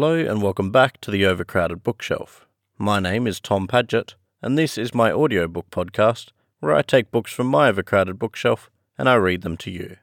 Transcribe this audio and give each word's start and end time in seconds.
Hello 0.00 0.14
and 0.14 0.40
welcome 0.40 0.70
back 0.70 1.00
to 1.00 1.10
the 1.10 1.26
Overcrowded 1.26 1.82
Bookshelf. 1.82 2.46
My 2.78 3.00
name 3.00 3.26
is 3.26 3.40
Tom 3.40 3.66
Paget, 3.66 4.14
and 4.40 4.56
this 4.56 4.78
is 4.78 4.94
my 4.94 5.10
audiobook 5.10 5.70
podcast 5.70 6.30
where 6.60 6.72
I 6.72 6.82
take 6.82 7.10
books 7.10 7.32
from 7.32 7.48
my 7.48 7.68
overcrowded 7.68 8.16
bookshelf 8.16 8.70
and 8.96 9.08
I 9.08 9.16
read 9.16 9.42
them 9.42 9.56
to 9.56 9.72
you. 9.72 9.96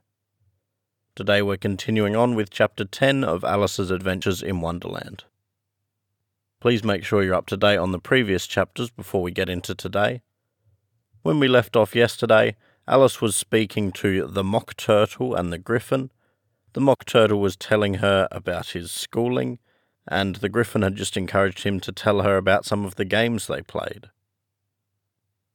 Today 1.16 1.42
we're 1.42 1.56
continuing 1.56 2.14
on 2.14 2.36
with 2.36 2.50
chapter 2.50 2.84
10 2.84 3.24
of 3.24 3.46
Alice's 3.46 3.90
Adventures 3.90 4.44
in 4.44 4.60
Wonderland. 4.60 5.24
Please 6.60 6.84
make 6.84 7.06
sure 7.06 7.24
you're 7.24 7.34
up 7.34 7.48
to 7.48 7.56
date 7.56 7.78
on 7.78 7.94
the 7.94 7.98
previous 7.98 8.48
chapters 8.48 8.90
before 8.90 9.22
we 9.22 9.32
get 9.32 9.48
into 9.48 9.74
today. 9.74 10.24
When 11.22 11.40
we 11.40 11.48
left 11.48 11.78
off 11.78 11.96
yesterday, 11.96 12.58
Alice 12.86 13.22
was 13.22 13.38
speaking 13.38 13.94
to 13.94 14.28
the 14.28 14.44
Mock 14.44 14.76
Turtle 14.76 15.34
and 15.34 15.54
the 15.54 15.58
Gryphon. 15.58 16.12
The 16.74 16.82
Mock 16.82 17.06
Turtle 17.06 17.40
was 17.40 17.56
telling 17.56 17.94
her 17.94 18.28
about 18.30 18.72
his 18.72 18.92
schooling, 18.92 19.58
and 20.08 20.36
the 20.38 20.50
Gryphon 20.50 20.82
had 20.82 20.96
just 20.96 21.18
encouraged 21.18 21.64
him 21.64 21.80
to 21.82 21.92
tell 21.92 22.22
her 22.22 22.38
about 22.38 22.66
some 22.66 22.86
of 22.86 22.96
the 22.96 23.06
games 23.06 23.48
they 23.48 23.62
played. 23.62 24.10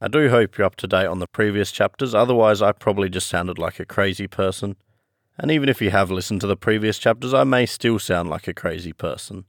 I 0.00 0.08
do 0.08 0.30
hope 0.30 0.56
you're 0.56 0.66
up 0.66 0.76
to 0.76 0.86
date 0.86 1.06
on 1.06 1.18
the 1.18 1.28
previous 1.28 1.70
chapters, 1.70 2.14
otherwise, 2.14 2.62
I 2.62 2.72
probably 2.72 3.10
just 3.10 3.28
sounded 3.28 3.58
like 3.58 3.78
a 3.78 3.84
crazy 3.84 4.26
person. 4.26 4.76
And 5.36 5.50
even 5.50 5.68
if 5.68 5.80
you 5.80 5.90
have 5.90 6.10
listened 6.10 6.40
to 6.40 6.46
the 6.46 6.56
previous 6.56 6.98
chapters, 6.98 7.34
I 7.34 7.44
may 7.44 7.66
still 7.66 7.98
sound 7.98 8.30
like 8.30 8.48
a 8.48 8.54
crazy 8.54 8.92
person. 8.92 9.44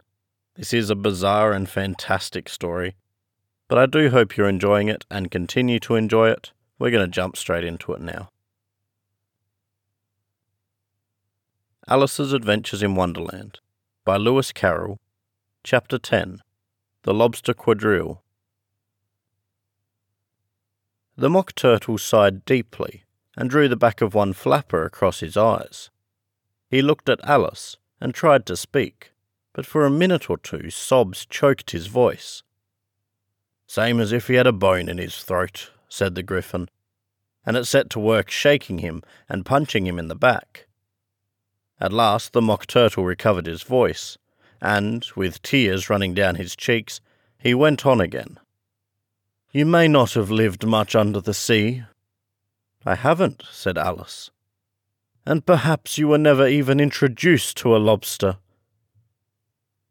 This 0.56 0.74
is 0.74 0.90
a 0.90 0.96
bizarre 0.96 1.54
and 1.54 1.70
fantastic 1.70 2.50
story, 2.50 2.96
but 3.70 3.78
I 3.78 3.86
do 3.86 4.10
hope 4.10 4.36
you're 4.36 4.50
enjoying 4.50 4.90
it 4.90 5.06
and 5.10 5.32
continue 5.32 5.80
to 5.80 5.96
enjoy 5.96 6.30
it. 6.30 6.52
We're 6.78 6.92
going 6.92 7.06
to 7.06 7.12
jump 7.12 7.38
straight 7.38 7.64
into 7.64 7.94
it 7.94 8.02
now. 8.02 8.30
Alice's 11.88 12.34
Adventures 12.34 12.84
in 12.84 12.96
Wonderland 12.96 13.60
by 14.04 14.18
Lewis 14.18 14.52
Carroll, 14.52 15.00
Chapter 15.64 16.00
10 16.00 16.42
The 17.04 17.14
Lobster 17.14 17.54
Quadrille. 17.54 18.24
The 21.16 21.30
Mock 21.30 21.54
Turtle 21.54 22.00
sighed 22.00 22.44
deeply 22.46 23.04
and 23.38 23.48
drew 23.48 23.70
the 23.70 23.76
back 23.76 24.02
of 24.02 24.16
one 24.16 24.34
flapper 24.34 24.84
across 24.84 25.20
his 25.20 25.38
eyes. 25.38 25.92
He 26.68 26.82
looked 26.82 27.08
at 27.10 27.24
Alice 27.24 27.78
and 28.02 28.12
tried 28.12 28.48
to 28.48 28.58
speak, 28.58 29.12
but 29.54 29.68
for 29.68 29.86
a 29.86 29.92
minute 29.92 30.32
or 30.32 30.38
two 30.38 30.72
sobs 30.72 31.28
choked 31.28 31.70
his 31.70 31.86
voice. 31.86 32.42
Same 33.68 34.00
as 34.00 34.12
if 34.12 34.30
he 34.30 34.34
had 34.34 34.48
a 34.48 34.52
bone 34.52 34.90
in 34.90 34.98
his 34.98 35.24
throat, 35.24 35.70
said 35.88 36.16
the 36.16 36.24
Gryphon, 36.24 36.70
and 37.46 37.56
it 37.56 37.66
set 37.66 37.92
to 37.92 38.00
work 38.00 38.32
shaking 38.32 38.80
him 38.80 39.04
and 39.30 39.46
punching 39.46 39.86
him 39.86 40.00
in 40.00 40.08
the 40.08 40.16
back. 40.16 40.68
At 41.80 41.94
last 41.94 42.34
the 42.34 42.42
Mock 42.42 42.66
Turtle 42.66 43.06
recovered 43.06 43.46
his 43.46 43.62
voice, 43.62 44.18
and, 44.62 45.06
with 45.16 45.42
tears 45.42 45.90
running 45.90 46.14
down 46.14 46.36
his 46.36 46.56
cheeks, 46.56 47.02
he 47.38 47.54
went 47.54 47.86
on 47.86 48.00
again. 48.00 48.40
You 49.52 49.66
may 49.66 49.88
not 49.88 50.14
have 50.14 50.32
lived 50.32 50.66
much 50.66 50.96
under 50.96 51.20
the 51.20 51.34
sea, 51.34 51.84
I 52.86 52.96
haven't, 52.96 53.44
said 53.52 53.78
Alice. 53.78 54.32
And 55.26 55.46
perhaps 55.46 55.98
you 55.98 56.08
were 56.08 56.18
never 56.18 56.48
even 56.48 56.80
introduced 56.80 57.58
to 57.58 57.76
a 57.76 57.78
lobster. 57.78 58.38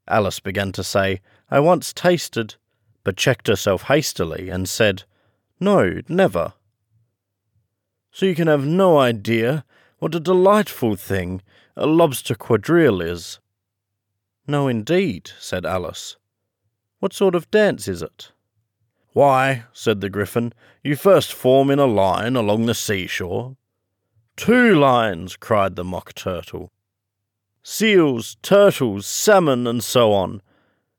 Alice 0.08 0.40
began 0.40 0.72
to 0.72 0.82
say, 0.82 1.20
I 1.50 1.60
once 1.60 1.92
tasted, 1.92 2.56
but 3.04 3.16
checked 3.16 3.46
herself 3.46 3.82
hastily 3.82 4.48
and 4.48 4.68
said, 4.68 5.04
No, 5.60 6.00
never. 6.08 6.54
So 8.10 8.26
you 8.26 8.34
can 8.34 8.48
have 8.48 8.66
no 8.66 8.98
idea 8.98 9.64
what 9.98 10.14
a 10.14 10.20
delightful 10.20 10.96
thing 10.96 11.42
a 11.76 11.86
lobster 11.86 12.34
quadrille 12.34 13.00
is. 13.00 13.38
No, 14.46 14.68
indeed, 14.68 15.30
said 15.38 15.64
Alice. 15.64 16.16
What 16.98 17.12
sort 17.12 17.34
of 17.34 17.50
dance 17.50 17.88
is 17.88 18.02
it? 18.02 18.32
Why, 19.12 19.64
said 19.72 20.00
the 20.00 20.10
Gryphon, 20.10 20.52
you 20.84 20.96
first 20.96 21.32
form 21.32 21.70
in 21.70 21.78
a 21.78 21.86
line 21.86 22.36
along 22.36 22.66
the 22.66 22.74
seashore. 22.74 23.56
Two 24.36 24.74
lines, 24.74 25.36
cried 25.36 25.76
the 25.76 25.84
Mock 25.84 26.14
Turtle. 26.14 26.70
Seals, 27.62 28.36
turtles, 28.42 29.06
salmon, 29.06 29.66
and 29.66 29.82
so 29.84 30.12
on. 30.12 30.42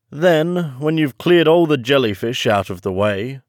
Then, 0.09 0.75
when 0.79 0.97
you've 0.97 1.17
cleared 1.17 1.47
all 1.47 1.65
the 1.65 1.77
jellyfish 1.77 2.45
out 2.45 2.69
of 2.69 2.81
the 2.81 2.91
way. 2.91 3.41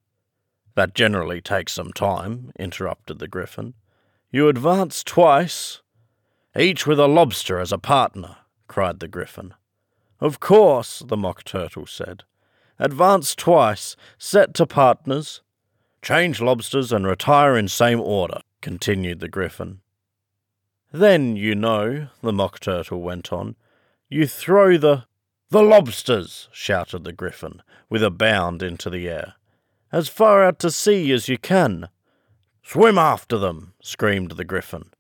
That 0.75 0.95
generally 0.95 1.41
takes 1.41 1.73
some 1.73 1.93
time, 1.93 2.53
interrupted 2.59 3.19
the 3.19 3.29
Gryphon. 3.29 3.75
You 4.31 4.49
advance 4.49 5.03
twice. 5.03 5.83
Each 6.57 6.87
with 6.87 6.99
a 6.99 7.07
lobster 7.07 7.59
as 7.59 7.73
a 7.73 7.79
partner, 7.79 8.37
cried 8.69 9.01
the 9.01 9.09
Gryphon. 9.09 9.55
Of 10.23 10.39
course, 10.39 11.01
the 11.05 11.17
Mock 11.17 11.43
Turtle 11.43 11.85
said. 11.85 12.23
Advance 12.79 13.35
twice, 13.35 13.97
set 14.19 14.55
to 14.55 14.67
partners. 14.67 15.41
Change 16.01 16.41
lobsters 16.41 16.93
and 16.93 17.05
retire 17.05 17.57
in 17.57 17.67
same 17.67 18.01
order, 18.01 18.39
continued 18.61 19.19
the 19.19 19.29
Gryphon. 19.29 19.81
Then, 20.93 21.35
you 21.35 21.57
know, 21.57 22.07
the 22.23 22.33
Mock 22.33 22.61
Turtle 22.61 23.03
went 23.03 23.33
on, 23.33 23.57
you 24.09 24.29
throw 24.29 24.79
the. 24.79 25.07
The 25.51 25.61
lobsters! 25.61 26.49
shouted 26.53 27.03
the 27.03 27.13
Gryphon, 27.13 27.61
with 27.91 28.05
a 28.05 28.11
bound 28.11 28.63
into 28.63 28.91
the 28.91 29.09
air. 29.09 29.35
As 29.91 30.09
far 30.09 30.45
out 30.45 30.61
to 30.61 30.71
sea 30.71 31.11
as 31.11 31.29
you 31.29 31.37
can. 31.37 31.89
Swim 32.63 32.97
after 32.97 33.39
them! 33.39 33.75
screamed 33.83 34.31
the 34.31 34.45
Gryphon. 34.45 34.92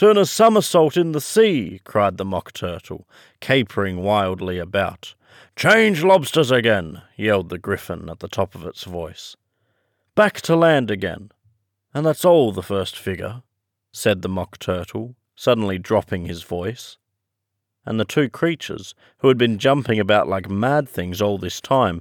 Turn 0.00 0.16
a 0.16 0.24
somersault 0.24 0.96
in 0.96 1.12
the 1.12 1.20
sea! 1.20 1.78
cried 1.84 2.16
the 2.16 2.24
Mock 2.24 2.54
Turtle, 2.54 3.06
capering 3.40 3.98
wildly 3.98 4.58
about. 4.58 5.14
Change 5.56 6.02
lobsters 6.02 6.50
again! 6.50 7.02
yelled 7.18 7.50
the 7.50 7.58
Gryphon 7.58 8.08
at 8.08 8.20
the 8.20 8.26
top 8.26 8.54
of 8.54 8.64
its 8.64 8.84
voice. 8.84 9.36
Back 10.14 10.40
to 10.40 10.56
land 10.56 10.90
again. 10.90 11.32
And 11.92 12.06
that's 12.06 12.24
all 12.24 12.50
the 12.50 12.62
first 12.62 12.98
figure, 12.98 13.42
said 13.92 14.22
the 14.22 14.30
Mock 14.30 14.58
Turtle, 14.58 15.16
suddenly 15.36 15.76
dropping 15.76 16.24
his 16.24 16.44
voice. 16.44 16.96
And 17.84 18.00
the 18.00 18.06
two 18.06 18.30
creatures, 18.30 18.94
who 19.18 19.28
had 19.28 19.36
been 19.36 19.58
jumping 19.58 20.00
about 20.00 20.26
like 20.26 20.48
mad 20.48 20.88
things 20.88 21.20
all 21.20 21.36
this 21.36 21.60
time, 21.60 22.00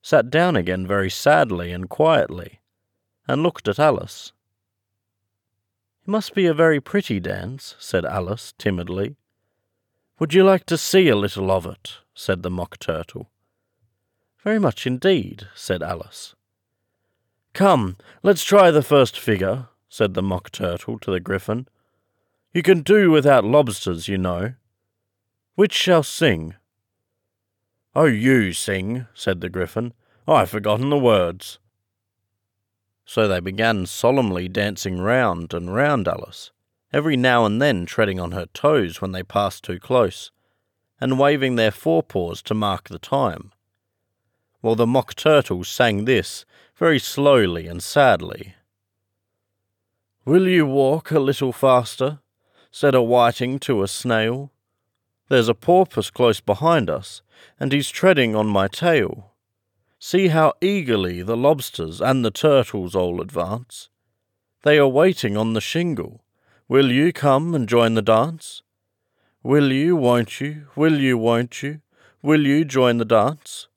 sat 0.00 0.30
down 0.30 0.56
again 0.56 0.86
very 0.86 1.10
sadly 1.10 1.72
and 1.72 1.90
quietly, 1.90 2.60
and 3.28 3.42
looked 3.42 3.68
at 3.68 3.78
Alice. 3.78 4.32
It 6.06 6.10
must 6.10 6.34
be 6.34 6.44
a 6.44 6.52
very 6.52 6.82
pretty 6.82 7.18
dance, 7.18 7.76
said 7.78 8.04
Alice 8.04 8.52
timidly. 8.58 9.16
Would 10.18 10.34
you 10.34 10.44
like 10.44 10.66
to 10.66 10.76
see 10.76 11.08
a 11.08 11.16
little 11.16 11.50
of 11.50 11.64
it? 11.64 11.94
said 12.14 12.42
the 12.42 12.50
Mock 12.50 12.78
Turtle. 12.78 13.30
Very 14.42 14.58
much 14.58 14.86
indeed, 14.86 15.48
said 15.54 15.82
Alice. 15.82 16.34
Come, 17.54 17.96
let's 18.22 18.44
try 18.44 18.70
the 18.70 18.82
first 18.82 19.18
figure, 19.18 19.68
said 19.88 20.12
the 20.12 20.22
Mock 20.22 20.50
Turtle 20.52 20.98
to 20.98 21.10
the 21.10 21.20
Gryphon. 21.20 21.68
You 22.52 22.60
can 22.62 22.82
do 22.82 23.10
without 23.10 23.42
lobsters, 23.42 24.06
you 24.06 24.18
know. 24.18 24.52
Which 25.54 25.72
shall 25.72 26.02
sing? 26.02 26.54
Oh, 27.94 28.04
you 28.04 28.52
sing, 28.52 29.06
said 29.14 29.40
the 29.40 29.48
Gryphon. 29.48 29.94
I've 30.28 30.50
forgotten 30.50 30.90
the 30.90 30.98
words. 30.98 31.58
So 33.04 33.28
they 33.28 33.40
began 33.40 33.86
solemnly 33.86 34.48
dancing 34.48 34.98
round 35.00 35.52
and 35.52 35.74
round 35.74 36.08
Alice, 36.08 36.50
every 36.92 37.16
now 37.16 37.44
and 37.44 37.60
then 37.60 37.86
treading 37.86 38.18
on 38.18 38.32
her 38.32 38.46
toes 38.46 39.00
when 39.00 39.12
they 39.12 39.22
passed 39.22 39.64
too 39.64 39.78
close, 39.78 40.30
and 41.00 41.18
waving 41.18 41.56
their 41.56 41.70
forepaws 41.70 42.40
to 42.42 42.54
mark 42.54 42.88
the 42.88 42.98
time, 42.98 43.52
while 44.60 44.74
the 44.74 44.86
mock 44.86 45.14
Turtle 45.14 45.64
sang 45.64 46.04
this 46.04 46.44
very 46.76 46.98
slowly 46.98 47.66
and 47.66 47.82
sadly. 47.82 48.54
Will 50.24 50.48
you 50.48 50.64
walk 50.64 51.10
a 51.10 51.18
little 51.18 51.52
faster? 51.52 52.20
said 52.70 52.94
a 52.94 53.02
whiting 53.02 53.58
to 53.60 53.82
a 53.82 53.88
snail. 53.88 54.50
There's 55.28 55.48
a 55.48 55.54
porpoise 55.54 56.10
close 56.10 56.40
behind 56.40 56.88
us, 56.88 57.22
and 57.60 57.70
he's 57.70 57.90
treading 57.90 58.34
on 58.34 58.46
my 58.46 58.66
tail. 58.66 59.33
See 60.06 60.28
how 60.28 60.52
eagerly 60.60 61.22
the 61.22 61.34
lobsters 61.34 61.98
and 62.02 62.22
the 62.22 62.30
turtles 62.30 62.94
all 62.94 63.22
advance. 63.22 63.88
They 64.62 64.76
are 64.76 64.86
waiting 64.86 65.34
on 65.34 65.54
the 65.54 65.62
shingle. 65.62 66.22
Will 66.68 66.92
you 66.92 67.10
come 67.10 67.54
and 67.54 67.66
join 67.66 67.94
the 67.94 68.02
dance? 68.02 68.60
Will 69.42 69.72
you, 69.72 69.96
won't 69.96 70.42
you? 70.42 70.66
Will 70.76 71.00
you, 71.00 71.16
won't 71.16 71.62
you? 71.62 71.80
Will 72.20 72.46
you 72.46 72.66
join 72.66 72.98
the 72.98 73.06
dance? 73.06 73.68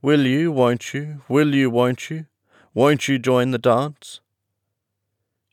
Will 0.00 0.24
you, 0.26 0.50
won't 0.50 0.94
you? 0.94 1.20
Will 1.28 1.54
you, 1.54 1.68
won't 1.68 2.08
you? 2.08 2.24
Won't 2.72 3.06
you 3.06 3.18
join 3.18 3.50
the 3.50 3.58
dance? 3.58 4.22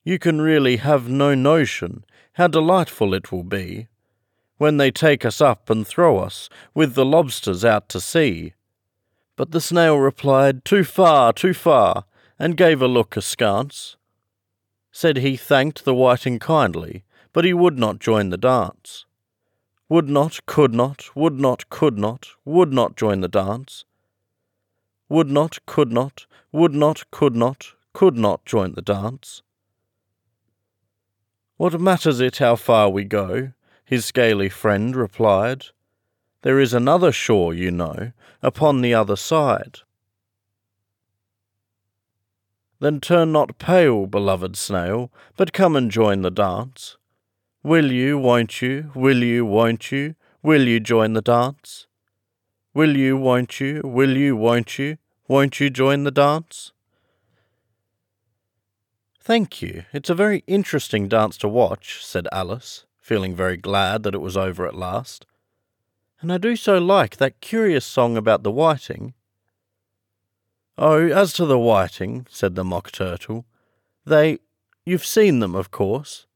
You 0.05 0.17
can 0.17 0.39
really 0.39 0.77
have 0.77 1.09
no 1.09 1.35
notion 1.35 2.05
how 2.35 2.47
delightful 2.47 3.13
it 3.13 3.29
will 3.29 3.43
be 3.43 3.89
when 4.57 4.77
they 4.77 4.89
take 4.89 5.25
us 5.25 5.41
up 5.41 5.69
and 5.69 5.85
throw 5.85 6.19
us 6.19 6.47
with 6.73 6.93
the 6.93 7.03
lobsters 7.03 7.65
out 7.65 7.89
to 7.89 7.99
sea. 7.99 8.53
But 9.37 9.51
the 9.51 9.61
snail 9.61 9.99
replied, 9.99 10.65
Too 10.65 10.83
far, 10.83 11.31
too 11.31 11.53
far, 11.53 12.05
and 12.39 12.57
gave 12.57 12.81
a 12.81 12.87
look 12.87 13.15
askance. 13.15 13.95
Said 14.91 15.17
he 15.17 15.37
thanked 15.37 15.85
the 15.85 15.93
whiting 15.93 16.39
kindly, 16.39 17.05
but 17.33 17.45
he 17.45 17.53
would 17.53 17.77
not 17.77 17.99
join 17.99 18.29
the 18.29 18.37
dance. 18.37 19.05
would 19.87 20.09
not, 20.09 20.45
could 20.47 20.73
not, 20.73 21.15
would 21.15 21.39
not, 21.39 21.69
could 21.69 21.97
not, 21.97 22.29
would 22.43 22.73
not 22.73 22.97
join 22.97 23.21
the 23.21 23.27
dance. 23.27 23.85
Would 25.07 25.29
not, 25.29 25.59
could 25.67 25.91
not, 25.91 26.25
would 26.51 26.73
not, 26.73 27.09
could 27.11 27.35
not, 27.35 27.73
could 27.93 28.17
not 28.17 28.43
join 28.43 28.73
the 28.73 28.81
dance. 28.81 29.43
What 31.57 31.79
matters 31.79 32.19
it 32.19 32.37
how 32.37 32.55
far 32.55 32.89
we 32.89 33.03
go? 33.03 33.53
His 33.85 34.03
scaly 34.03 34.49
friend 34.49 34.95
replied. 34.95 35.67
There 36.43 36.59
is 36.59 36.73
another 36.73 37.11
shore, 37.11 37.53
you 37.53 37.71
know, 37.71 38.11
upon 38.41 38.81
the 38.81 38.93
other 38.93 39.15
side. 39.15 39.79
Then 42.79 43.01
turn 43.01 43.31
not 43.31 43.57
pale, 43.57 44.05
beloved 44.05 44.55
snail, 44.55 45.11
but 45.35 45.51
come 45.51 45.75
and 45.75 45.89
join 45.89 46.21
the 46.21 46.29
dance. 46.29 46.97
Will 47.63 47.91
you, 47.91 48.19
won't 48.19 48.61
you, 48.61 48.91
will 48.93 49.23
you, 49.23 49.45
won't 49.45 49.91
you, 49.91 50.15
will 50.43 50.67
you 50.67 50.79
join 50.79 51.13
the 51.13 51.21
dance? 51.21 51.87
Will 52.73 52.95
you, 52.95 53.17
won't 53.17 53.59
you, 53.59 53.81
will 53.83 54.15
you, 54.15 54.35
won't 54.35 54.77
you, 54.77 54.97
won't 55.27 55.59
you 55.59 55.71
join 55.71 56.03
the 56.03 56.11
dance? 56.11 56.71
Thank 59.19 59.61
you. 59.61 59.83
It's 59.91 60.11
a 60.11 60.15
very 60.15 60.43
interesting 60.45 61.07
dance 61.07 61.35
to 61.39 61.49
watch, 61.49 62.05
said 62.05 62.27
Alice, 62.31 62.85
feeling 63.01 63.35
very 63.35 63.57
glad 63.57 64.03
that 64.03 64.15
it 64.15 64.21
was 64.21 64.37
over 64.37 64.67
at 64.67 64.75
last. 64.75 65.25
And 66.21 66.31
I 66.31 66.37
do 66.37 66.55
so 66.55 66.77
like 66.77 67.17
that 67.17 67.41
curious 67.41 67.85
song 67.85 68.17
about 68.17 68.43
the 68.43 68.51
whiting. 68.51 69.13
Oh, 70.77 71.07
as 71.07 71.33
to 71.33 71.45
the 71.45 71.59
whiting, 71.59 72.25
said 72.29 72.55
the 72.55 72.63
Mock 72.63 72.91
Turtle, 72.91 73.45
they. 74.05 74.39
You've 74.85 75.05
seen 75.05 75.39
them, 75.39 75.53
of 75.53 75.69
course. 75.69 76.27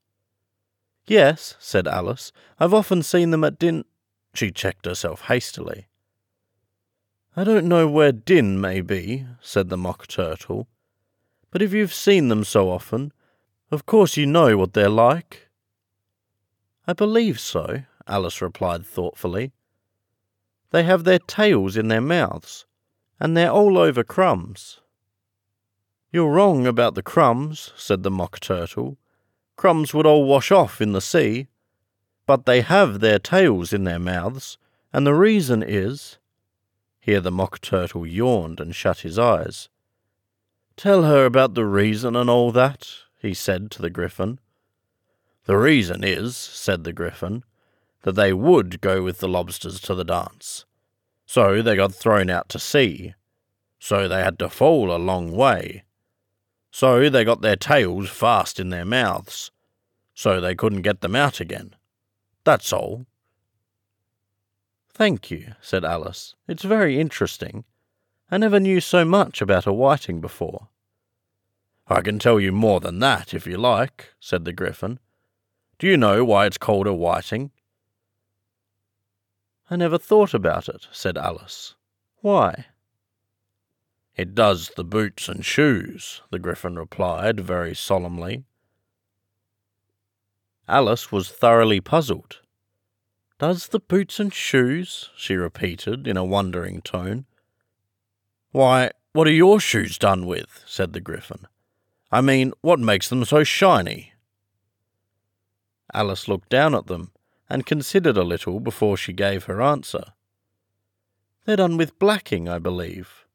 Yes, 1.05 1.55
said 1.59 1.87
Alice. 1.87 2.31
I've 2.59 2.73
often 2.73 3.01
seen 3.01 3.31
them 3.31 3.43
at 3.43 3.57
din. 3.57 3.85
She 4.33 4.51
checked 4.51 4.85
herself 4.85 5.21
hastily. 5.21 5.87
I 7.35 7.45
don't 7.45 7.67
know 7.67 7.87
where 7.87 8.11
Din 8.11 8.59
may 8.59 8.81
be, 8.81 9.25
said 9.39 9.69
the 9.69 9.77
Mock 9.77 10.07
Turtle, 10.07 10.67
but 11.49 11.61
if 11.61 11.71
you've 11.71 11.93
seen 11.93 12.27
them 12.27 12.43
so 12.43 12.69
often, 12.69 13.13
of 13.71 13.85
course 13.85 14.17
you 14.17 14.25
know 14.25 14.57
what 14.57 14.73
they're 14.73 14.89
like. 14.89 15.47
I 16.85 16.91
believe 16.91 17.39
so, 17.39 17.83
Alice 18.05 18.41
replied 18.41 18.85
thoughtfully. 18.85 19.53
They 20.71 20.83
have 20.83 21.03
their 21.03 21.19
tails 21.19 21.77
in 21.77 21.89
their 21.89 22.01
mouths, 22.01 22.65
and 23.19 23.35
they're 23.37 23.51
all 23.51 23.77
over 23.77 24.03
crumbs. 24.03 24.79
You're 26.11 26.31
wrong 26.31 26.65
about 26.65 26.95
the 26.95 27.03
crumbs, 27.03 27.71
said 27.77 28.03
the 28.03 28.11
Mock 28.11 28.39
Turtle. 28.39 28.97
Crumbs 29.55 29.93
would 29.93 30.05
all 30.05 30.25
wash 30.25 30.51
off 30.51 30.81
in 30.81 30.93
the 30.93 31.01
sea. 31.01 31.47
But 32.25 32.45
they 32.45 32.61
have 32.61 32.99
their 32.99 33.19
tails 33.19 33.73
in 33.73 33.83
their 33.83 33.99
mouths, 33.99 34.57
and 34.91 35.05
the 35.05 35.13
reason 35.13 35.63
is. 35.65 36.17
Here 36.99 37.21
the 37.21 37.31
Mock 37.31 37.61
Turtle 37.61 38.05
yawned 38.05 38.59
and 38.59 38.75
shut 38.75 38.99
his 38.99 39.17
eyes. 39.19 39.69
Tell 40.77 41.03
her 41.03 41.25
about 41.25 41.53
the 41.53 41.65
reason 41.65 42.15
and 42.15 42.29
all 42.29 42.51
that, 42.51 42.87
he 43.19 43.33
said 43.33 43.71
to 43.71 43.81
the 43.81 43.89
Gryphon. 43.89 44.39
The 45.45 45.57
reason 45.57 46.03
is, 46.03 46.37
said 46.37 46.83
the 46.83 46.93
Gryphon, 46.93 47.43
that 48.03 48.13
they 48.13 48.33
would 48.33 48.81
go 48.81 49.03
with 49.03 49.19
the 49.19 49.27
lobsters 49.27 49.79
to 49.81 49.95
the 49.95 50.03
dance. 50.03 50.65
So 51.25 51.61
they 51.61 51.75
got 51.75 51.93
thrown 51.93 52.29
out 52.29 52.49
to 52.49 52.59
sea. 52.59 53.13
So 53.79 54.07
they 54.07 54.21
had 54.23 54.37
to 54.39 54.49
fall 54.49 54.93
a 54.93 54.97
long 54.97 55.31
way. 55.31 55.83
So 56.71 57.09
they 57.09 57.23
got 57.23 57.41
their 57.41 57.55
tails 57.55 58.09
fast 58.09 58.59
in 58.59 58.69
their 58.69 58.85
mouths. 58.85 59.51
So 60.13 60.39
they 60.39 60.55
couldn't 60.55 60.81
get 60.81 61.01
them 61.01 61.15
out 61.15 61.39
again. 61.39 61.75
That's 62.43 62.73
all. 62.73 63.05
Thank 64.93 65.31
you, 65.31 65.53
said 65.61 65.85
Alice. 65.85 66.35
It's 66.47 66.63
very 66.63 66.99
interesting. 66.99 67.63
I 68.29 68.37
never 68.37 68.59
knew 68.59 68.79
so 68.79 69.03
much 69.03 69.41
about 69.41 69.65
a 69.65 69.73
whiting 69.73 70.21
before. 70.21 70.67
I 71.87 72.01
can 72.01 72.19
tell 72.19 72.39
you 72.39 72.51
more 72.51 72.79
than 72.79 72.99
that, 72.99 73.33
if 73.33 73.45
you 73.45 73.57
like, 73.57 74.13
said 74.19 74.45
the 74.45 74.53
Gryphon. 74.53 74.99
Do 75.79 75.87
you 75.87 75.97
know 75.97 76.23
why 76.23 76.45
it's 76.45 76.57
called 76.57 76.87
a 76.87 76.93
whiting? 76.93 77.51
I 79.71 79.77
never 79.77 79.97
thought 79.97 80.33
about 80.33 80.67
it, 80.67 80.89
said 80.91 81.17
Alice. 81.17 81.75
Why? 82.17 82.65
It 84.17 84.35
does 84.35 84.69
the 84.75 84.83
boots 84.83 85.29
and 85.29 85.45
shoes, 85.45 86.21
the 86.29 86.39
Gryphon 86.39 86.75
replied 86.75 87.39
very 87.39 87.73
solemnly. 87.73 88.43
Alice 90.67 91.09
was 91.09 91.29
thoroughly 91.29 91.79
puzzled. 91.79 92.41
Does 93.39 93.69
the 93.69 93.79
boots 93.79 94.19
and 94.19 94.33
shoes? 94.33 95.09
she 95.15 95.35
repeated 95.35 96.05
in 96.05 96.17
a 96.17 96.25
wondering 96.25 96.81
tone. 96.81 97.25
Why, 98.51 98.91
what 99.13 99.25
are 99.25 99.31
your 99.31 99.61
shoes 99.61 99.97
done 99.97 100.25
with? 100.25 100.65
said 100.67 100.91
the 100.91 100.99
Gryphon. 100.99 101.47
I 102.11 102.19
mean, 102.19 102.51
what 102.59 102.81
makes 102.81 103.07
them 103.07 103.23
so 103.23 103.45
shiny? 103.45 104.11
Alice 105.93 106.27
looked 106.27 106.49
down 106.49 106.75
at 106.75 106.87
them 106.87 107.13
and 107.51 107.65
considered 107.65 108.15
a 108.15 108.23
little 108.23 108.61
before 108.61 108.95
she 108.95 109.11
gave 109.11 109.43
her 109.43 109.61
answer. 109.61 110.13
They're 111.45 111.57
done 111.57 111.75
with 111.75 111.99
blacking, 111.99 112.47
I 112.47 112.59
believe. 112.59 113.25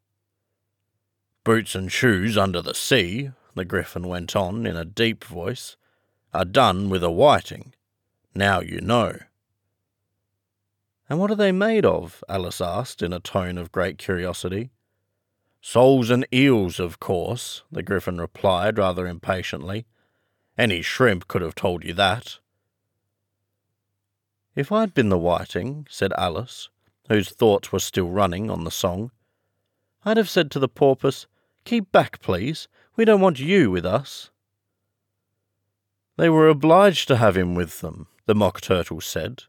Boots 1.44 1.74
and 1.74 1.92
shoes 1.92 2.38
under 2.38 2.62
the 2.62 2.74
sea, 2.74 3.30
the 3.54 3.64
Gryphon 3.64 4.08
went 4.08 4.34
on 4.34 4.66
in 4.66 4.74
a 4.74 4.86
deep 4.86 5.22
voice, 5.22 5.76
are 6.32 6.46
done 6.46 6.88
with 6.88 7.04
a 7.04 7.10
whiting. 7.10 7.74
Now 8.34 8.60
you 8.60 8.80
know. 8.80 9.18
And 11.08 11.18
what 11.18 11.30
are 11.30 11.36
they 11.36 11.52
made 11.52 11.84
of? 11.84 12.24
Alice 12.28 12.60
asked 12.60 13.02
in 13.02 13.12
a 13.12 13.20
tone 13.20 13.58
of 13.58 13.70
great 13.70 13.98
curiosity. 13.98 14.70
Soles 15.60 16.10
and 16.10 16.26
eels, 16.32 16.80
of 16.80 17.00
course, 17.00 17.64
the 17.70 17.82
Gryphon 17.82 18.18
replied 18.18 18.78
rather 18.78 19.06
impatiently. 19.06 19.84
Any 20.56 20.80
shrimp 20.80 21.28
could 21.28 21.42
have 21.42 21.54
told 21.54 21.84
you 21.84 21.92
that. 21.94 22.38
If 24.56 24.72
I'd 24.72 24.94
been 24.94 25.10
the 25.10 25.18
whiting, 25.18 25.86
said 25.90 26.14
Alice, 26.16 26.70
whose 27.10 27.28
thoughts 27.28 27.70
were 27.70 27.78
still 27.78 28.08
running 28.08 28.50
on 28.50 28.64
the 28.64 28.70
song, 28.70 29.10
I'd 30.02 30.16
have 30.16 30.30
said 30.30 30.50
to 30.52 30.58
the 30.58 30.66
porpoise, 30.68 31.26
Keep 31.64 31.92
back, 31.92 32.22
please. 32.22 32.66
We 32.96 33.04
don't 33.04 33.20
want 33.20 33.38
you 33.38 33.70
with 33.70 33.84
us. 33.84 34.30
They 36.16 36.30
were 36.30 36.48
obliged 36.48 37.06
to 37.08 37.16
have 37.16 37.36
him 37.36 37.54
with 37.54 37.82
them, 37.82 38.06
the 38.24 38.34
Mock 38.34 38.62
Turtle 38.62 39.02
said. 39.02 39.42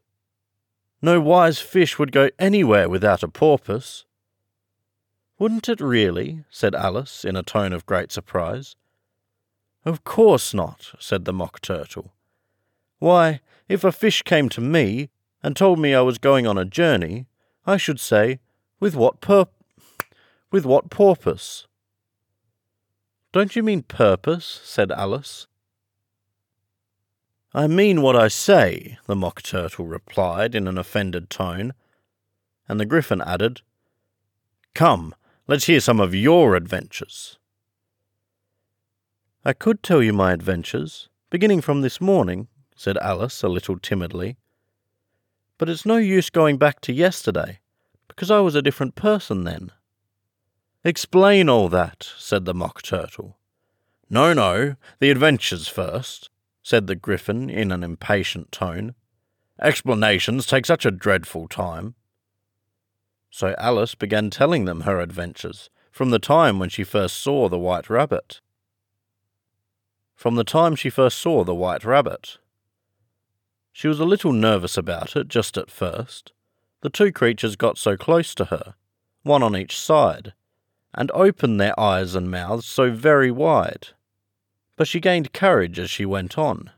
No 1.00 1.20
wise 1.20 1.58
fish 1.58 1.98
would 1.98 2.12
go 2.12 2.28
anywhere 2.38 2.90
without 2.90 3.22
a 3.22 3.28
porpoise. 3.28 4.04
Wouldn't 5.38 5.70
it 5.70 5.80
really? 5.80 6.44
said 6.50 6.74
Alice 6.74 7.24
in 7.24 7.34
a 7.34 7.42
tone 7.42 7.72
of 7.72 7.86
great 7.86 8.12
surprise. 8.12 8.76
Of 9.86 10.04
course 10.04 10.52
not, 10.52 10.92
said 10.98 11.24
the 11.24 11.32
Mock 11.32 11.62
Turtle. 11.62 12.12
Why, 12.98 13.40
if 13.68 13.84
a 13.84 13.92
fish 13.92 14.22
came 14.22 14.48
to 14.50 14.60
me 14.60 15.10
and 15.42 15.56
told 15.56 15.78
me 15.78 15.94
I 15.94 16.00
was 16.00 16.18
going 16.18 16.46
on 16.46 16.58
a 16.58 16.64
journey, 16.64 17.26
I 17.66 17.76
should 17.76 18.00
say, 18.00 18.40
with 18.80 18.96
what 18.96 19.20
pur- 19.20 19.46
with 20.50 20.64
what 20.64 20.90
porpoise? 20.90 21.66
Don't 23.32 23.54
you 23.54 23.62
mean 23.62 23.82
purpose? 23.82 24.60
said 24.64 24.90
Alice. 24.90 25.46
I 27.52 27.66
mean 27.66 28.02
what 28.02 28.16
I 28.16 28.28
say, 28.28 28.98
the 29.06 29.16
Mock 29.16 29.42
Turtle 29.42 29.86
replied 29.86 30.54
in 30.54 30.66
an 30.66 30.78
offended 30.78 31.28
tone, 31.28 31.74
and 32.68 32.80
the 32.80 32.86
Gryphon 32.86 33.20
added, 33.20 33.62
Come, 34.74 35.14
Let's 35.50 35.64
hear 35.64 35.80
some 35.80 35.98
of 35.98 36.14
your 36.14 36.56
adventures. 36.56 37.38
I 39.46 39.54
could 39.54 39.82
tell 39.82 40.02
you 40.02 40.12
my 40.12 40.34
adventures, 40.34 41.08
beginning 41.30 41.62
from 41.62 41.80
this 41.80 42.02
morning, 42.02 42.48
said 42.78 42.96
Alice 42.98 43.42
a 43.42 43.48
little 43.48 43.76
timidly. 43.76 44.36
But 45.58 45.68
it's 45.68 45.84
no 45.84 45.96
use 45.96 46.30
going 46.30 46.58
back 46.58 46.80
to 46.82 46.92
yesterday, 46.92 47.58
because 48.06 48.30
I 48.30 48.38
was 48.38 48.54
a 48.54 48.62
different 48.62 48.94
person 48.94 49.42
then. 49.42 49.72
Explain 50.84 51.48
all 51.48 51.68
that, 51.70 52.08
said 52.16 52.44
the 52.44 52.54
Mock 52.54 52.80
Turtle. 52.82 53.36
No, 54.08 54.32
no, 54.32 54.76
the 55.00 55.10
adventures 55.10 55.66
first, 55.66 56.30
said 56.62 56.86
the 56.86 56.94
Gryphon 56.94 57.50
in 57.50 57.72
an 57.72 57.82
impatient 57.82 58.52
tone. 58.52 58.94
Explanations 59.60 60.46
take 60.46 60.64
such 60.64 60.86
a 60.86 60.92
dreadful 60.92 61.48
time. 61.48 61.96
So 63.28 63.56
Alice 63.58 63.96
began 63.96 64.30
telling 64.30 64.66
them 64.66 64.82
her 64.82 65.00
adventures, 65.00 65.68
from 65.90 66.10
the 66.10 66.20
time 66.20 66.60
when 66.60 66.68
she 66.68 66.84
first 66.84 67.16
saw 67.16 67.48
the 67.48 67.58
White 67.58 67.90
Rabbit. 67.90 68.40
From 70.14 70.36
the 70.36 70.44
time 70.44 70.76
she 70.76 70.90
first 70.90 71.18
saw 71.18 71.42
the 71.42 71.56
White 71.56 71.84
Rabbit. 71.84 72.38
She 73.78 73.86
was 73.86 74.00
a 74.00 74.04
little 74.04 74.32
nervous 74.32 74.76
about 74.76 75.14
it 75.14 75.28
just 75.28 75.56
at 75.56 75.70
first. 75.70 76.32
The 76.80 76.90
two 76.90 77.12
creatures 77.12 77.54
got 77.54 77.78
so 77.78 77.96
close 77.96 78.34
to 78.34 78.46
her, 78.46 78.74
one 79.22 79.40
on 79.40 79.56
each 79.56 79.78
side, 79.78 80.32
and 80.94 81.12
opened 81.14 81.60
their 81.60 81.78
eyes 81.78 82.16
and 82.16 82.28
mouths 82.28 82.66
so 82.66 82.90
very 82.90 83.30
wide. 83.30 83.90
But 84.74 84.88
she 84.88 84.98
gained 84.98 85.32
courage 85.32 85.78
as 85.78 85.90
she 85.90 86.04
went 86.04 86.36
on. 86.36 86.72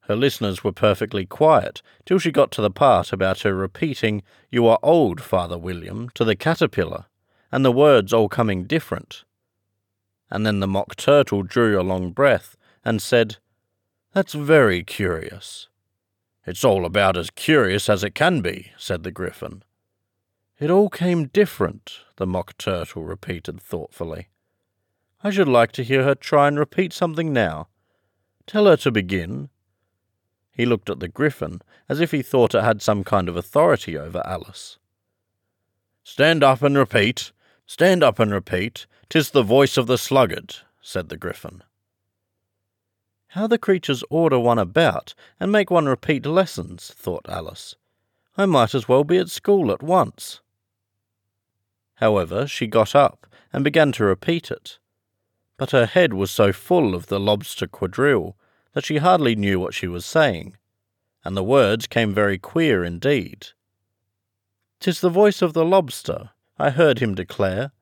Her 0.00 0.14
listeners 0.14 0.62
were 0.62 0.72
perfectly 0.72 1.24
quiet 1.24 1.80
till 2.04 2.18
she 2.18 2.30
got 2.30 2.50
to 2.50 2.60
the 2.60 2.70
part 2.70 3.10
about 3.10 3.40
her 3.40 3.54
repeating, 3.54 4.22
You 4.50 4.66
are 4.66 4.78
old, 4.82 5.22
Father 5.22 5.56
William, 5.56 6.10
to 6.16 6.22
the 6.22 6.36
caterpillar, 6.36 7.06
and 7.50 7.64
the 7.64 7.72
words 7.72 8.12
all 8.12 8.28
coming 8.28 8.64
different. 8.64 9.24
And 10.30 10.44
then 10.44 10.60
the 10.60 10.68
mock 10.68 10.96
turtle 10.96 11.42
drew 11.42 11.80
a 11.80 11.82
long 11.82 12.10
breath 12.10 12.58
and 12.84 13.00
said, 13.00 13.38
That's 14.12 14.34
very 14.34 14.82
curious. 14.84 15.68
It's 16.46 16.64
all 16.64 16.84
about 16.84 17.16
as 17.16 17.30
curious 17.30 17.88
as 17.88 18.04
it 18.04 18.14
can 18.14 18.42
be, 18.42 18.72
said 18.76 19.04
the 19.04 19.10
Gryphon. 19.10 19.62
It 20.58 20.70
all 20.70 20.90
came 20.90 21.28
different, 21.28 22.00
the 22.16 22.26
mock 22.26 22.58
turtle 22.58 23.04
repeated 23.04 23.60
thoughtfully. 23.60 24.28
I 25.24 25.30
should 25.30 25.48
like 25.48 25.72
to 25.72 25.84
hear 25.84 26.04
her 26.04 26.14
try 26.14 26.48
and 26.48 26.58
repeat 26.58 26.92
something 26.92 27.32
now. 27.32 27.68
Tell 28.46 28.66
her 28.66 28.76
to 28.78 28.90
begin. 28.90 29.48
He 30.50 30.66
looked 30.66 30.90
at 30.90 31.00
the 31.00 31.08
Gryphon 31.08 31.62
as 31.88 32.00
if 32.00 32.10
he 32.10 32.22
thought 32.22 32.54
it 32.54 32.62
had 32.62 32.82
some 32.82 33.04
kind 33.04 33.28
of 33.28 33.36
authority 33.36 33.96
over 33.96 34.20
Alice. 34.26 34.78
Stand 36.04 36.44
up 36.44 36.60
and 36.62 36.76
repeat. 36.76 37.32
Stand 37.66 38.02
up 38.02 38.18
and 38.18 38.30
repeat. 38.30 38.86
Tis 39.08 39.30
the 39.30 39.42
voice 39.42 39.76
of 39.76 39.86
the 39.86 39.96
sluggard, 39.96 40.56
said 40.82 41.08
the 41.08 41.16
Gryphon. 41.16 41.62
How 43.32 43.46
the 43.46 43.56
creatures 43.56 44.04
order 44.10 44.38
one 44.38 44.58
about 44.58 45.14
and 45.40 45.50
make 45.50 45.70
one 45.70 45.86
repeat 45.86 46.26
lessons, 46.26 46.92
thought 46.92 47.26
Alice. 47.30 47.76
I 48.36 48.44
might 48.44 48.74
as 48.74 48.88
well 48.88 49.04
be 49.04 49.16
at 49.16 49.30
school 49.30 49.72
at 49.72 49.82
once. 49.82 50.42
However, 51.94 52.46
she 52.46 52.66
got 52.66 52.94
up 52.94 53.26
and 53.50 53.64
began 53.64 53.90
to 53.92 54.04
repeat 54.04 54.50
it. 54.50 54.78
But 55.56 55.70
her 55.70 55.86
head 55.86 56.12
was 56.12 56.30
so 56.30 56.52
full 56.52 56.94
of 56.94 57.06
the 57.06 57.18
lobster 57.18 57.66
quadrille 57.66 58.36
that 58.74 58.84
she 58.84 58.98
hardly 58.98 59.34
knew 59.34 59.58
what 59.58 59.72
she 59.72 59.88
was 59.88 60.04
saying, 60.04 60.58
and 61.24 61.34
the 61.34 61.42
words 61.42 61.86
came 61.86 62.12
very 62.12 62.36
queer 62.36 62.84
indeed. 62.84 63.46
"'Tis 64.78 65.00
the 65.00 65.08
voice 65.08 65.40
of 65.40 65.54
the 65.54 65.64
lobster," 65.64 66.32
I 66.58 66.68
heard 66.68 66.98
him 66.98 67.14
declare. 67.14 67.72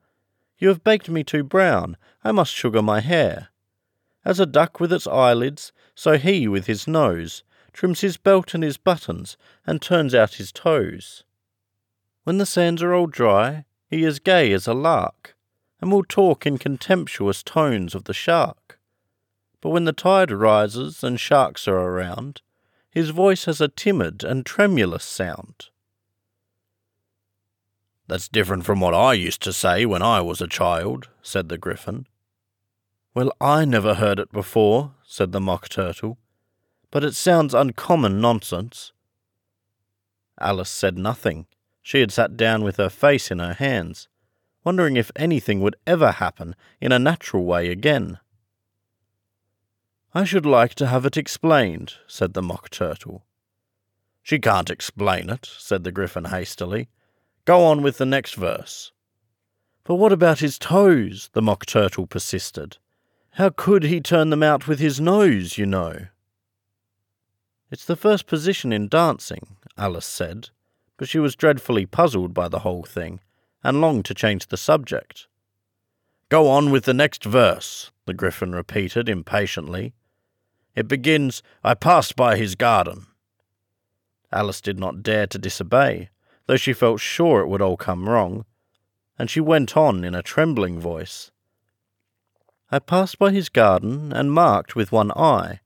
"You 0.59 0.69
have 0.69 0.85
baked 0.85 1.09
me 1.09 1.25
too 1.25 1.43
brown, 1.43 1.97
I 2.23 2.31
must 2.31 2.53
sugar 2.53 2.81
my 2.81 3.01
hair." 3.01 3.50
As 4.23 4.39
a 4.39 4.45
duck 4.45 4.79
with 4.79 4.93
its 4.93 5.07
eyelids, 5.07 5.71
so 5.95 6.17
he 6.17 6.47
with 6.47 6.67
his 6.67 6.87
nose 6.87 7.43
Trims 7.73 8.01
his 8.01 8.17
belt 8.17 8.53
and 8.53 8.63
his 8.63 8.77
buttons, 8.77 9.37
and 9.65 9.81
turns 9.81 10.13
out 10.13 10.35
his 10.35 10.51
toes. 10.51 11.23
When 12.23 12.37
the 12.37 12.45
sands 12.45 12.83
are 12.83 12.93
all 12.93 13.07
dry, 13.07 13.65
he 13.87 14.03
is 14.03 14.19
gay 14.19 14.51
as 14.51 14.67
a 14.67 14.73
lark, 14.73 15.35
and 15.79 15.91
will 15.91 16.03
talk 16.03 16.45
in 16.45 16.57
contemptuous 16.57 17.43
tones 17.43 17.95
of 17.95 18.03
the 18.03 18.13
shark. 18.13 18.79
But 19.61 19.69
when 19.69 19.85
the 19.85 19.93
tide 19.93 20.31
rises 20.31 21.03
and 21.03 21.19
sharks 21.19 21.67
are 21.67 21.77
around, 21.77 22.41
his 22.89 23.11
voice 23.11 23.45
has 23.45 23.61
a 23.61 23.67
timid 23.67 24.23
and 24.23 24.45
tremulous 24.45 25.03
sound. 25.03 25.67
That's 28.07 28.27
different 28.27 28.65
from 28.65 28.81
what 28.81 28.93
I 28.93 29.13
used 29.13 29.41
to 29.43 29.53
say 29.53 29.85
when 29.85 30.01
I 30.01 30.19
was 30.19 30.41
a 30.41 30.47
child, 30.47 31.07
said 31.21 31.47
the 31.47 31.57
Gryphon. 31.57 32.07
Well, 33.13 33.33
I 33.41 33.65
never 33.65 33.95
heard 33.95 34.19
it 34.19 34.31
before, 34.31 34.93
said 35.03 35.33
the 35.33 35.41
Mock 35.41 35.67
Turtle, 35.67 36.17
but 36.91 37.03
it 37.03 37.13
sounds 37.13 37.53
uncommon 37.53 38.21
nonsense. 38.21 38.93
Alice 40.39 40.69
said 40.69 40.97
nothing, 40.97 41.45
she 41.81 41.99
had 41.99 42.11
sat 42.11 42.37
down 42.37 42.63
with 42.63 42.77
her 42.77 42.89
face 42.89 43.29
in 43.29 43.39
her 43.39 43.53
hands, 43.53 44.07
wondering 44.63 44.95
if 44.95 45.11
anything 45.15 45.59
would 45.59 45.75
ever 45.85 46.11
happen 46.13 46.55
in 46.79 46.93
a 46.93 46.99
natural 46.99 47.43
way 47.43 47.69
again. 47.69 48.19
I 50.13 50.23
should 50.23 50.45
like 50.45 50.73
to 50.75 50.87
have 50.87 51.05
it 51.05 51.17
explained, 51.17 51.95
said 52.07 52.33
the 52.33 52.41
Mock 52.41 52.69
Turtle. 52.69 53.25
She 54.23 54.39
can't 54.39 54.69
explain 54.69 55.29
it, 55.29 55.49
said 55.57 55.83
the 55.83 55.91
Gryphon 55.91 56.25
hastily. 56.25 56.87
Go 57.43 57.65
on 57.65 57.81
with 57.81 57.97
the 57.97 58.05
next 58.05 58.35
verse. 58.35 58.93
But 59.83 59.95
what 59.95 60.13
about 60.13 60.39
his 60.39 60.57
toes? 60.57 61.29
the 61.33 61.41
Mock 61.41 61.65
Turtle 61.65 62.07
persisted. 62.07 62.77
How 63.35 63.49
could 63.49 63.83
he 63.83 64.01
turn 64.01 64.29
them 64.29 64.43
out 64.43 64.67
with 64.67 64.79
his 64.79 64.99
nose, 64.99 65.57
you 65.57 65.65
know? 65.65 66.07
It's 67.69 67.85
the 67.85 67.95
first 67.95 68.27
position 68.27 68.73
in 68.73 68.89
dancing, 68.89 69.55
Alice 69.77 70.05
said, 70.05 70.49
but 70.97 71.07
she 71.07 71.17
was 71.17 71.37
dreadfully 71.37 71.85
puzzled 71.85 72.33
by 72.33 72.49
the 72.49 72.59
whole 72.59 72.83
thing, 72.83 73.21
and 73.63 73.79
longed 73.79 74.03
to 74.05 74.13
change 74.13 74.47
the 74.47 74.57
subject. 74.57 75.27
Go 76.27 76.49
on 76.49 76.71
with 76.71 76.83
the 76.83 76.93
next 76.93 77.23
verse, 77.23 77.91
the 78.05 78.13
Gryphon 78.13 78.51
repeated 78.51 79.07
impatiently. 79.07 79.93
It 80.75 80.89
begins, 80.89 81.41
I 81.63 81.73
passed 81.73 82.17
by 82.17 82.35
his 82.35 82.55
garden. 82.55 83.07
Alice 84.31 84.59
did 84.59 84.77
not 84.77 85.03
dare 85.03 85.27
to 85.27 85.37
disobey, 85.37 86.09
though 86.47 86.57
she 86.57 86.73
felt 86.73 86.99
sure 86.99 87.39
it 87.39 87.47
would 87.47 87.61
all 87.61 87.77
come 87.77 88.09
wrong, 88.09 88.43
and 89.17 89.29
she 89.29 89.39
went 89.39 89.77
on 89.77 90.03
in 90.03 90.15
a 90.15 90.21
trembling 90.21 90.79
voice. 90.79 91.31
I 92.71 92.79
passed 92.79 93.19
by 93.19 93.31
his 93.31 93.49
garden 93.49 94.13
and 94.13 94.31
marked 94.31 94.75
with 94.75 94.91
one 94.91 95.11
eye 95.11 95.59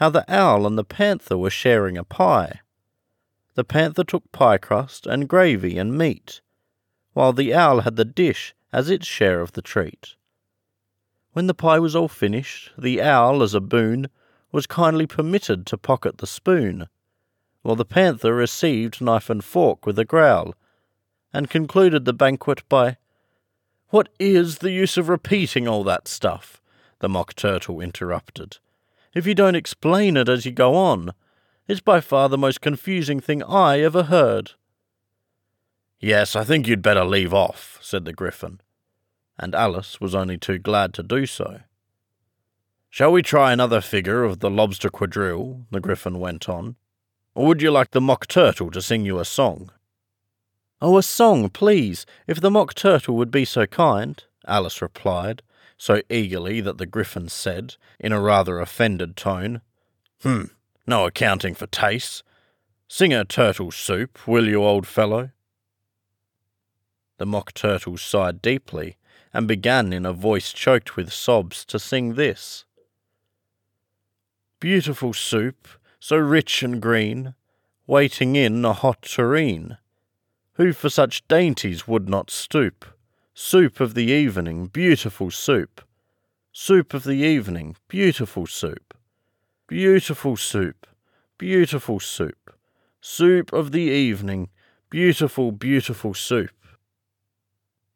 how 0.00 0.08
the 0.08 0.24
owl 0.34 0.66
and 0.66 0.78
the 0.78 0.84
panther 0.84 1.36
were 1.36 1.50
sharing 1.50 1.98
a 1.98 2.04
pie. 2.04 2.60
The 3.54 3.64
panther 3.64 4.02
took 4.02 4.32
pie 4.32 4.56
crust 4.56 5.06
and 5.06 5.28
gravy 5.28 5.76
and 5.76 5.96
meat, 5.96 6.40
while 7.12 7.34
the 7.34 7.52
owl 7.52 7.82
had 7.82 7.96
the 7.96 8.06
dish 8.06 8.54
as 8.72 8.88
its 8.88 9.06
share 9.06 9.42
of 9.42 9.52
the 9.52 9.60
treat. 9.60 10.16
When 11.34 11.48
the 11.48 11.54
pie 11.54 11.78
was 11.78 11.94
all 11.94 12.08
finished, 12.08 12.70
the 12.78 13.02
owl, 13.02 13.42
as 13.42 13.52
a 13.52 13.60
boon, 13.60 14.08
was 14.52 14.66
kindly 14.66 15.06
permitted 15.06 15.66
to 15.66 15.76
pocket 15.76 16.16
the 16.16 16.26
spoon, 16.26 16.88
while 17.60 17.76
the 17.76 17.84
panther 17.84 18.34
received 18.34 19.02
knife 19.02 19.28
and 19.28 19.44
fork 19.44 19.84
with 19.84 19.98
a 19.98 20.06
growl, 20.06 20.54
and 21.30 21.50
concluded 21.50 22.06
the 22.06 22.14
banquet 22.14 22.66
by, 22.70 22.96
What 23.90 24.08
is 24.20 24.58
the 24.58 24.70
use 24.70 24.96
of 24.96 25.08
repeating 25.08 25.66
all 25.66 25.84
that 25.84 26.06
stuff? 26.08 26.60
the 27.00 27.08
Mock 27.08 27.34
Turtle 27.34 27.80
interrupted. 27.80 28.58
If 29.14 29.26
you 29.26 29.34
don't 29.34 29.56
explain 29.56 30.16
it 30.16 30.28
as 30.28 30.44
you 30.46 30.52
go 30.52 30.76
on, 30.76 31.12
it's 31.66 31.80
by 31.80 32.00
far 32.00 32.28
the 32.28 32.38
most 32.38 32.60
confusing 32.60 33.20
thing 33.20 33.42
I 33.42 33.80
ever 33.80 34.04
heard. 34.04 34.52
Yes, 35.98 36.36
I 36.36 36.44
think 36.44 36.68
you'd 36.68 36.82
better 36.82 37.04
leave 37.04 37.34
off, 37.34 37.78
said 37.82 38.04
the 38.04 38.12
Gryphon, 38.12 38.60
and 39.38 39.54
Alice 39.54 40.00
was 40.00 40.14
only 40.14 40.38
too 40.38 40.58
glad 40.58 40.94
to 40.94 41.02
do 41.02 41.26
so. 41.26 41.60
Shall 42.90 43.12
we 43.12 43.22
try 43.22 43.52
another 43.52 43.80
figure 43.80 44.22
of 44.24 44.38
the 44.38 44.50
lobster 44.50 44.90
quadrille? 44.90 45.64
the 45.70 45.80
Gryphon 45.80 46.20
went 46.20 46.48
on. 46.48 46.76
Or 47.34 47.46
would 47.46 47.62
you 47.62 47.70
like 47.70 47.90
the 47.90 48.00
Mock 48.00 48.26
Turtle 48.26 48.70
to 48.70 48.82
sing 48.82 49.04
you 49.04 49.18
a 49.18 49.24
song? 49.24 49.70
Oh, 50.82 50.96
a 50.96 51.02
song, 51.02 51.50
please, 51.50 52.06
if 52.26 52.40
the 52.40 52.50
Mock 52.50 52.74
Turtle 52.74 53.14
would 53.16 53.30
be 53.30 53.44
so 53.44 53.66
kind, 53.66 54.22
Alice 54.46 54.80
replied, 54.80 55.42
so 55.76 56.00
eagerly 56.08 56.60
that 56.62 56.78
the 56.78 56.86
Gryphon 56.86 57.28
said, 57.28 57.76
in 57.98 58.12
a 58.12 58.20
rather 58.20 58.58
offended 58.60 59.16
tone, 59.16 59.60
Hmm, 60.22 60.44
no 60.86 61.06
accounting 61.06 61.54
for 61.54 61.66
tastes. 61.66 62.22
Sing 62.88 63.12
a 63.12 63.24
turtle 63.24 63.70
soup, 63.70 64.26
will 64.26 64.46
you, 64.48 64.62
old 64.62 64.86
fellow? 64.86 65.30
The 67.18 67.26
mock 67.26 67.54
turtle 67.54 67.96
sighed 67.96 68.42
deeply 68.42 68.96
and 69.32 69.46
began 69.46 69.92
in 69.92 70.04
a 70.04 70.12
voice 70.12 70.52
choked 70.52 70.96
with 70.96 71.12
sobs 71.12 71.64
to 71.66 71.78
sing 71.78 72.14
this 72.14 72.64
Beautiful 74.58 75.12
soup, 75.12 75.68
so 75.98 76.16
rich 76.16 76.62
and 76.62 76.82
green, 76.82 77.34
waiting 77.86 78.36
in 78.36 78.64
a 78.64 78.72
hot 78.74 79.02
tureen. 79.02 79.78
Who 80.60 80.74
for 80.74 80.90
such 80.90 81.26
dainties 81.26 81.88
would 81.88 82.06
not 82.06 82.28
stoop? 82.30 82.84
Soup 83.32 83.80
of 83.80 83.94
the 83.94 84.12
evening, 84.12 84.66
beautiful 84.66 85.30
soup. 85.30 85.80
Soup 86.52 86.92
of 86.92 87.04
the 87.04 87.14
evening, 87.14 87.76
beautiful 87.88 88.46
soup. 88.46 88.92
Beautiful 89.68 90.36
soup, 90.36 90.86
beautiful 91.38 91.98
soup, 91.98 92.54
soup 93.00 93.54
of 93.54 93.72
the 93.72 93.84
evening, 93.84 94.50
beautiful, 94.90 95.50
beautiful 95.50 96.12
soup. 96.12 96.50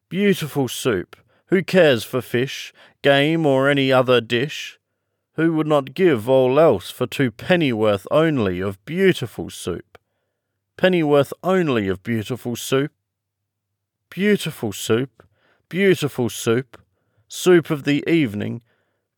Beautiful 0.09 0.66
soup, 0.66 1.16
who 1.49 1.62
cares 1.62 2.02
for 2.02 2.23
fish, 2.23 2.73
game, 3.02 3.44
or 3.44 3.68
any 3.68 3.92
other 3.92 4.23
dish? 4.23 4.78
Who 5.35 5.52
would 5.52 5.66
not 5.66 5.92
give 5.92 6.30
all 6.30 6.59
else 6.59 6.90
for 6.90 7.06
two 7.06 7.30
pennyworth 7.30 8.06
only 8.11 8.61
of 8.61 8.83
beautiful 8.87 9.50
soup? 9.50 9.93
Pennyworth 10.76 11.33
only 11.43 11.88
of 11.88 12.02
beautiful 12.02 12.57
soup? 12.57 12.93
Beautiful 14.11 14.73
soup, 14.73 15.23
beautiful 15.69 16.28
soup, 16.28 16.81
soup 17.28 17.71
of 17.71 17.85
the 17.85 18.04
evening, 18.09 18.61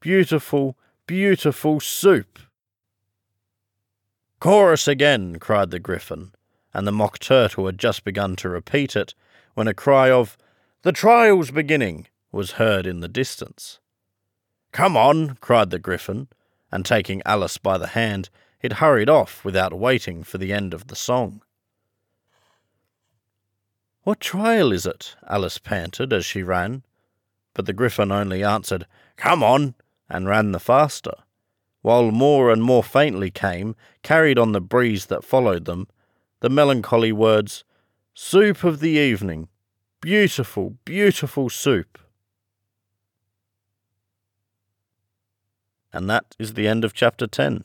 beautiful, 0.00 0.76
beautiful 1.06 1.80
soup. 1.80 2.38
Chorus 4.38 4.86
again, 4.86 5.38
cried 5.38 5.70
the 5.70 5.78
Gryphon, 5.78 6.32
and 6.74 6.86
the 6.86 6.92
Mock 6.92 7.18
Turtle 7.18 7.66
had 7.66 7.78
just 7.78 8.04
begun 8.04 8.36
to 8.36 8.50
repeat 8.50 8.94
it 8.94 9.14
when 9.54 9.66
a 9.66 9.74
cry 9.74 10.10
of, 10.10 10.36
The 10.82 10.92
trial's 10.92 11.50
beginning! 11.50 12.06
was 12.30 12.52
heard 12.52 12.86
in 12.86 13.00
the 13.00 13.08
distance. 13.08 13.80
Come 14.72 14.94
on, 14.94 15.38
cried 15.40 15.70
the 15.70 15.78
Gryphon, 15.78 16.28
and 16.70 16.84
taking 16.84 17.22
Alice 17.24 17.56
by 17.56 17.78
the 17.78 17.88
hand, 17.88 18.28
it 18.60 18.74
hurried 18.74 19.08
off 19.08 19.42
without 19.42 19.72
waiting 19.72 20.22
for 20.22 20.36
the 20.36 20.52
end 20.52 20.74
of 20.74 20.88
the 20.88 20.96
song. 20.96 21.40
What 24.06 24.20
trial 24.20 24.70
is 24.70 24.86
it? 24.86 25.16
Alice 25.28 25.58
panted 25.58 26.12
as 26.12 26.24
she 26.24 26.44
ran, 26.44 26.84
but 27.54 27.66
the 27.66 27.72
gryphon 27.72 28.12
only 28.12 28.44
answered, 28.44 28.86
Come 29.16 29.42
on, 29.42 29.74
and 30.08 30.28
ran 30.28 30.52
the 30.52 30.60
faster, 30.60 31.14
while 31.82 32.12
more 32.12 32.52
and 32.52 32.62
more 32.62 32.84
faintly 32.84 33.32
came, 33.32 33.74
carried 34.04 34.38
on 34.38 34.52
the 34.52 34.60
breeze 34.60 35.06
that 35.06 35.24
followed 35.24 35.64
them, 35.64 35.88
the 36.38 36.48
melancholy 36.48 37.10
words, 37.10 37.64
Soup 38.14 38.62
of 38.62 38.78
the 38.78 38.90
evening, 38.90 39.48
beautiful, 40.00 40.76
beautiful 40.84 41.50
soup. 41.50 41.98
And 45.92 46.08
that 46.08 46.36
is 46.38 46.54
the 46.54 46.68
end 46.68 46.84
of 46.84 46.94
chapter 46.94 47.26
10. 47.26 47.64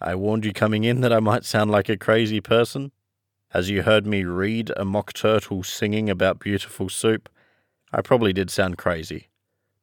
I 0.00 0.14
warned 0.14 0.44
you 0.44 0.52
coming 0.52 0.84
in 0.84 1.00
that 1.00 1.12
I 1.12 1.18
might 1.18 1.44
sound 1.44 1.72
like 1.72 1.88
a 1.88 1.96
crazy 1.96 2.40
person. 2.40 2.92
As 3.54 3.68
you 3.68 3.82
heard 3.82 4.06
me 4.06 4.24
read 4.24 4.72
a 4.78 4.84
mock 4.84 5.12
turtle 5.12 5.62
singing 5.62 6.08
about 6.08 6.38
beautiful 6.38 6.88
soup, 6.88 7.28
I 7.92 8.00
probably 8.00 8.32
did 8.32 8.50
sound 8.50 8.78
crazy. 8.78 9.28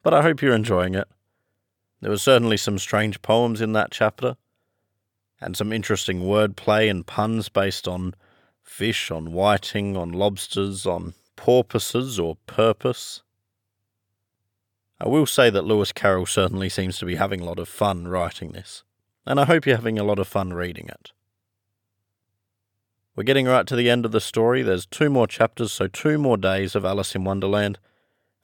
But 0.02 0.12
I 0.12 0.24
hope 0.24 0.42
you're 0.42 0.56
enjoying 0.56 0.96
it. 0.96 1.08
There 2.02 2.10
were 2.10 2.18
certainly 2.18 2.58
some 2.58 2.80
strange 2.80 3.22
poems 3.22 3.62
in 3.62 3.74
that 3.74 3.92
chapter, 3.92 4.38
and 5.40 5.56
some 5.56 5.72
interesting 5.72 6.22
wordplay 6.22 6.90
and 6.90 7.06
puns 7.06 7.48
based 7.48 7.88
on 7.88 8.16
fish, 8.64 9.12
on 9.12 9.34
whiting, 9.34 9.96
on 9.96 10.14
lobsters, 10.14 10.88
on 10.88 11.14
porpoises 11.36 12.20
or 12.20 12.38
purpose. 12.48 13.22
I 15.00 15.08
will 15.08 15.28
say 15.28 15.52
that 15.52 15.64
Lewis 15.64 15.92
Carroll 15.92 16.26
certainly 16.26 16.70
seems 16.70 16.98
to 16.98 17.06
be 17.06 17.16
having 17.16 17.42
a 17.42 17.46
lot 17.46 17.60
of 17.60 17.70
fun 17.70 18.08
writing 18.08 18.52
this, 18.52 18.84
and 19.28 19.40
I 19.40 19.46
hope 19.46 19.68
you're 19.68 19.76
having 19.76 20.00
a 20.00 20.04
lot 20.04 20.18
of 20.18 20.28
fun 20.28 20.54
reading 20.54 20.88
it. 20.88 21.12
We're 23.20 23.24
getting 23.24 23.48
right 23.48 23.68
to 23.68 23.76
the 23.76 23.90
end 23.90 24.06
of 24.06 24.14
the 24.14 24.22
story. 24.22 24.62
There's 24.62 24.86
two 24.86 25.10
more 25.10 25.28
chapters, 25.28 25.74
so 25.74 25.88
two 25.88 26.18
more 26.18 26.38
days 26.38 26.74
of 26.74 26.86
Alice 26.86 27.16
in 27.16 27.26
Wonderland. 27.26 27.78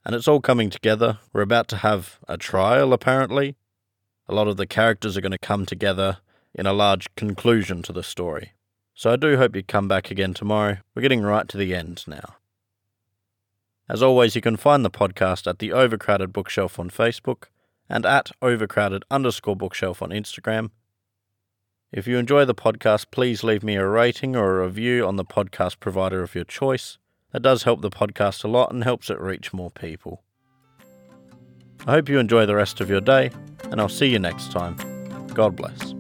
And 0.04 0.14
it's 0.14 0.28
all 0.28 0.42
coming 0.42 0.70
together. 0.70 1.20
We're 1.32 1.44
about 1.44 1.70
to 1.70 1.78
have 1.78 2.20
a 2.28 2.38
trial, 2.38 2.92
apparently. 2.92 3.56
A 4.28 4.36
lot 4.36 4.50
of 4.50 4.58
the 4.58 4.68
characters 4.68 5.16
are 5.16 5.22
going 5.22 5.32
to 5.32 5.38
come 5.38 5.66
together 5.66 6.18
in 6.54 6.66
a 6.66 6.74
large 6.74 7.08
conclusion 7.16 7.84
to 7.84 7.94
the 7.94 8.04
story. 8.04 8.52
So 8.94 9.12
I 9.12 9.16
do 9.16 9.38
hope 9.38 9.56
you 9.56 9.64
come 9.64 9.88
back 9.88 10.12
again 10.12 10.34
tomorrow. 10.34 10.80
We're 10.94 11.04
getting 11.04 11.22
right 11.22 11.48
to 11.48 11.58
the 11.58 11.74
end 11.74 12.04
now. 12.06 12.36
As 13.88 14.04
always, 14.04 14.36
you 14.36 14.42
can 14.42 14.58
find 14.58 14.84
the 14.84 14.92
podcast 14.92 15.48
at 15.48 15.60
the 15.60 15.72
Overcrowded 15.72 16.34
Bookshelf 16.34 16.78
on 16.80 16.90
Facebook 16.90 17.46
and 17.88 18.06
at 18.06 18.30
overcrowded 18.42 19.06
underscore 19.10 19.56
bookshelf 19.56 20.02
on 20.02 20.10
Instagram. 20.10 20.72
If 21.96 22.08
you 22.08 22.18
enjoy 22.18 22.44
the 22.44 22.54
podcast, 22.54 23.06
please 23.10 23.42
leave 23.42 23.64
me 23.64 23.76
a 23.76 23.88
rating 23.88 24.36
or 24.36 24.60
a 24.60 24.66
review 24.66 25.08
on 25.08 25.16
the 25.16 25.24
podcast 25.24 25.80
provider 25.80 26.22
of 26.24 26.36
your 26.36 26.44
choice. 26.44 26.98
That 27.32 27.42
does 27.42 27.64
help 27.64 27.80
the 27.80 27.90
podcast 27.90 28.44
a 28.44 28.50
lot 28.50 28.74
and 28.74 28.84
helps 28.84 29.10
it 29.10 29.18
reach 29.18 29.54
more 29.54 29.72
people. 29.72 30.22
I 31.88 31.92
hope 31.92 32.10
you 32.10 32.20
enjoy 32.20 32.48
the 32.48 32.56
rest 32.58 32.82
of 32.82 32.90
your 32.90 33.00
day, 33.00 33.32
and 33.72 33.80
I'll 33.80 33.88
see 33.88 34.08
you 34.08 34.20
next 34.20 34.52
time. 34.52 34.76
God 35.34 35.56
bless. 35.56 35.95